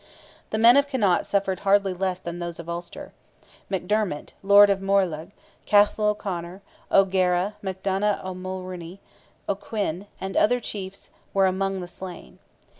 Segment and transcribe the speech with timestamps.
[0.49, 3.13] The men of Connaught suffered hardly less than those of Ulster.
[3.69, 5.29] McDermott, Lord of Moylurgh,
[5.67, 8.97] Cathal O'Conor, O'Gara, McDonogh, O'Mulrony,
[9.47, 12.39] O'Quinn, and other chiefs were among the slain.